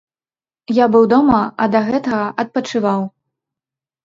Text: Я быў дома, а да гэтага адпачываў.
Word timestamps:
Я 0.75 0.85
быў 0.95 1.03
дома, 1.13 1.41
а 1.65 1.67
да 1.75 1.79
гэтага 1.91 2.23
адпачываў. 2.45 3.05